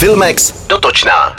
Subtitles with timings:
[0.00, 1.36] Filmex dotočná.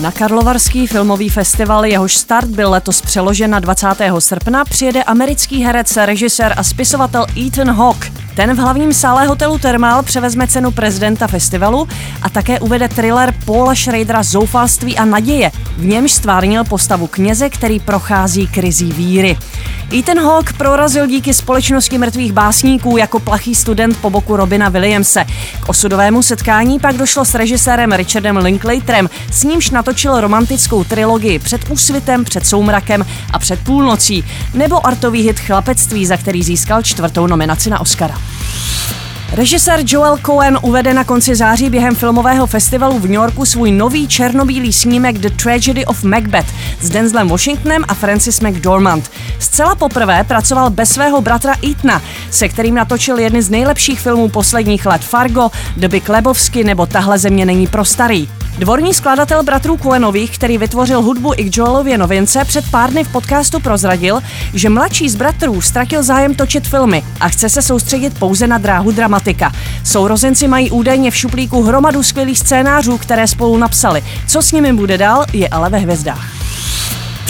[0.00, 3.86] Na Karlovarský filmový festival, jehož start byl letos přeložen na 20.
[4.18, 8.08] srpna, přijede americký herec, režisér a spisovatel Ethan Hawke.
[8.36, 11.88] Ten v hlavním sále hotelu Thermal převezme cenu prezidenta festivalu
[12.22, 15.50] a také uvede thriller Paula Schradera Zoufalství a naděje.
[15.76, 19.36] V němž stvárnil postavu kněze, který prochází krizí víry.
[19.92, 25.24] Ethan Hawke prorazil díky společnosti mrtvých básníků jako plachý student po boku Robina Williamse.
[25.60, 31.70] K osudovému setkání pak došlo s režisérem Richardem Linklaterem, s nímž natočil romantickou trilogii Před
[31.70, 37.70] úsvitem, před soumrakem a před půlnocí, nebo artový hit Chlapectví, za který získal čtvrtou nominaci
[37.70, 38.18] na Oscara.
[39.32, 44.08] Režisér Joel Cohen uvede na konci září během filmového festivalu v New Yorku svůj nový
[44.08, 46.46] černobílý snímek The Tragedy of Macbeth
[46.80, 49.10] s Denzlem Washingtonem a Francis McDormand.
[49.38, 54.86] Zcela poprvé pracoval bez svého bratra Etna, se kterým natočil jedny z nejlepších filmů posledních
[54.86, 58.28] let Fargo, Doby Klebovsky nebo Tahle země není pro starý.
[58.60, 63.12] Dvorní skladatel bratrů Koenových, který vytvořil hudbu i k Joelově novince, před pár dny v
[63.12, 64.20] podcastu prozradil,
[64.54, 68.90] že mladší z bratrů ztratil zájem točit filmy a chce se soustředit pouze na dráhu
[68.90, 69.52] dramatika.
[69.84, 74.04] Sourozenci mají údajně v šuplíku hromadu skvělých scénářů, které spolu napsali.
[74.26, 76.39] Co s nimi bude dál, je ale ve hvězdách.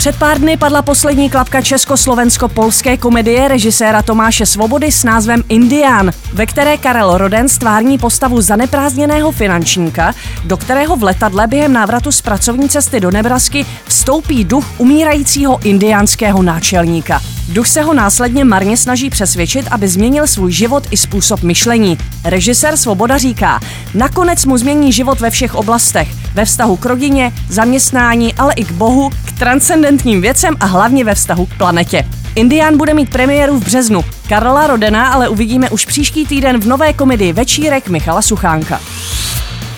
[0.01, 6.45] Před pár dny padla poslední klapka československo-polské komedie režiséra Tomáše Svobody s názvem Indián, ve
[6.45, 10.13] které Karel Roden stvární postavu zaneprázdněného finančníka,
[10.45, 16.41] do kterého v letadle během návratu z pracovní cesty do Nebrasky vstoupí duch umírajícího indiánského
[16.43, 17.21] náčelníka.
[17.53, 21.97] Duch se ho následně marně snaží přesvědčit, aby změnil svůj život i způsob myšlení.
[22.23, 23.59] Režisér Svoboda říká,
[23.93, 26.07] nakonec mu změní život ve všech oblastech.
[26.33, 31.15] Ve vztahu k rodině, zaměstnání, ale i k Bohu, k transcendentním věcem a hlavně ve
[31.15, 32.05] vztahu k planetě.
[32.35, 34.03] Indián bude mít premiéru v březnu.
[34.29, 38.79] Karola Rodena ale uvidíme už příští týden v nové komedii Večírek Michala Suchánka.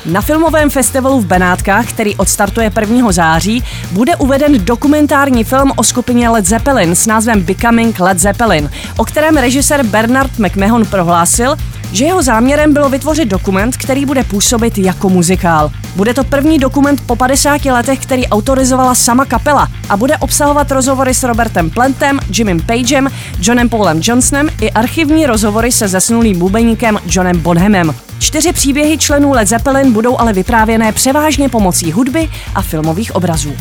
[0.06, 3.12] Na filmovém festivalu v Benátkách, který odstartuje 1.
[3.12, 9.06] září, bude uveden dokumentární film o skupině Led Zeppelin s názvem Becoming Led Zeppelin, o
[9.06, 11.56] kterém režisér Bernard McMahon prohlásil,
[11.92, 15.72] že jeho záměrem bylo vytvořit dokument, který bude působit jako muzikál.
[15.96, 21.14] Bude to první dokument po 50 letech, který autorizovala sama kapela a bude obsahovat rozhovory
[21.14, 23.10] s Robertem Plentem, Jimmym Pagem,
[23.42, 27.94] Johnem Paulem Johnsonem i archivní rozhovory se zesnulým bubeníkem Johnem Bonhamem.
[28.24, 33.54] Čtyři příběhy členů Led Zeppelin budou ale vyprávěné převážně pomocí hudby a filmových obrazů.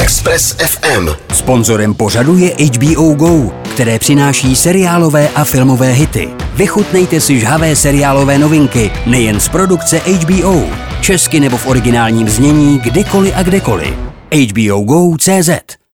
[0.00, 1.08] Express FM.
[1.34, 6.28] Sponzorem pořadu je HBO Go, které přináší seriálové a filmové hity.
[6.54, 10.62] Vychutnejte si žhavé seriálové novinky nejen z produkce HBO,
[11.00, 13.94] česky nebo v originálním znění kdykoliv a kdekoliv.
[14.32, 15.50] HBO Go.cz